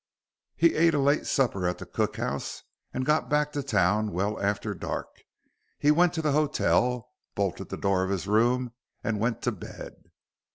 [0.55, 4.73] He ate a late supper at the cookhouse and got back to town well after
[4.73, 5.09] dark.
[5.77, 8.71] He went to the hotel, bolted the door of his room,
[9.03, 9.97] and went to bed.